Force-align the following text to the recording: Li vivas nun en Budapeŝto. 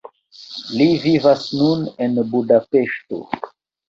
Li 0.77 0.85
vivas 1.03 1.43
nun 1.59 1.83
en 2.05 2.15
Budapeŝto. 2.31 3.21